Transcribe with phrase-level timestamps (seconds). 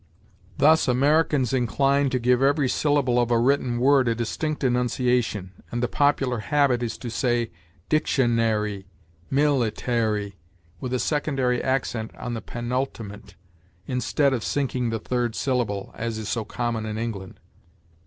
[0.57, 5.51] Thus, Americans incline to give to every syllable of a written word a distinct enunciation;
[5.71, 7.51] and the popular habit is to say
[7.87, 8.85] dic tion ar y,
[9.29, 10.33] mil it ar y,
[10.79, 13.35] with a secondary accent on the penultimate,
[13.85, 17.39] instead of sinking the third syllable, as is so common in England.